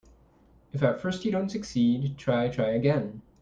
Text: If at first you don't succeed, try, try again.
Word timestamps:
If 0.73 0.81
at 0.81 0.99
first 0.99 1.25
you 1.25 1.31
don't 1.31 1.49
succeed, 1.51 2.17
try, 2.17 2.49
try 2.49 2.69
again. 2.71 3.21